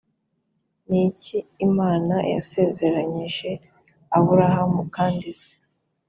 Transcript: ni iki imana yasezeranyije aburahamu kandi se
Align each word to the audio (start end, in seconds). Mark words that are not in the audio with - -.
ni 0.87 0.99
iki 1.09 1.37
imana 1.67 2.15
yasezeranyije 2.33 3.49
aburahamu 4.17 4.81
kandi 4.95 5.27
se 5.39 5.51